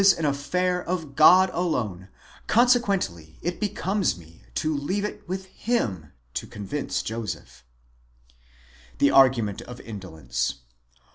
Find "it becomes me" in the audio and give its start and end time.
3.43-4.41